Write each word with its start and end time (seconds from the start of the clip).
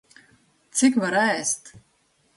Cik 0.79 0.97
var 1.03 1.19
ēst! 1.27 1.73